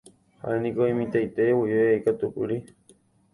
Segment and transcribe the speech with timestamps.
[0.45, 2.57] Ha'éniko imitãite guive ikatupyry.